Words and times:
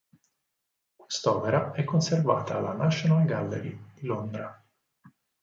Quest'opera 0.95 1.73
è 1.73 1.83
conservata 1.83 2.57
alla 2.57 2.73
National 2.73 3.23
Gallery 3.23 3.77
di 3.93 4.07
Londra. 4.07 4.65